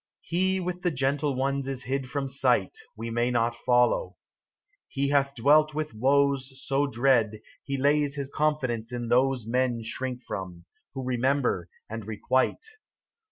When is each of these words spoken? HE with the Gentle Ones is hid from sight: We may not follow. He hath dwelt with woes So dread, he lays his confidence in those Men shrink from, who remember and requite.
HE 0.21 0.59
with 0.61 0.81
the 0.81 0.89
Gentle 0.89 1.35
Ones 1.35 1.67
is 1.67 1.83
hid 1.83 2.09
from 2.09 2.27
sight: 2.27 2.75
We 2.97 3.11
may 3.11 3.29
not 3.29 3.55
follow. 3.55 4.17
He 4.87 5.09
hath 5.09 5.35
dwelt 5.35 5.75
with 5.75 5.93
woes 5.93 6.59
So 6.65 6.87
dread, 6.87 7.39
he 7.61 7.77
lays 7.77 8.15
his 8.15 8.27
confidence 8.27 8.91
in 8.91 9.09
those 9.09 9.45
Men 9.45 9.83
shrink 9.83 10.23
from, 10.23 10.65
who 10.95 11.03
remember 11.03 11.69
and 11.87 12.07
requite. 12.07 12.65